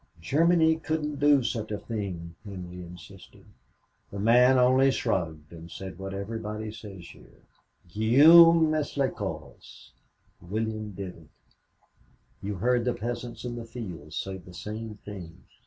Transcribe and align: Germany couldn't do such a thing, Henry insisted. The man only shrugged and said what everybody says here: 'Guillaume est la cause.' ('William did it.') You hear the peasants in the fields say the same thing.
Germany 0.21 0.77
couldn't 0.77 1.19
do 1.19 1.43
such 1.43 1.69
a 1.71 1.77
thing, 1.77 2.33
Henry 2.43 2.81
insisted. 2.81 3.45
The 4.09 4.17
man 4.19 4.57
only 4.57 4.89
shrugged 4.89 5.53
and 5.53 5.69
said 5.69 5.99
what 5.99 6.11
everybody 6.15 6.71
says 6.71 7.05
here: 7.09 7.43
'Guillaume 7.87 8.73
est 8.73 8.97
la 8.97 9.09
cause.' 9.13 9.91
('William 10.41 10.93
did 10.93 11.15
it.') 11.17 11.29
You 12.41 12.57
hear 12.57 12.83
the 12.83 12.95
peasants 12.95 13.45
in 13.45 13.57
the 13.57 13.63
fields 13.65 14.15
say 14.17 14.37
the 14.37 14.55
same 14.55 14.95
thing. 15.05 15.43